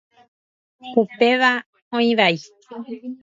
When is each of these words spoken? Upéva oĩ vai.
Upéva 1.01 1.51
oĩ 1.99 2.09
vai. 2.21 2.33